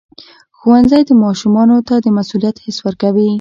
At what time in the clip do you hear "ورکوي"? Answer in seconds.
2.85-3.27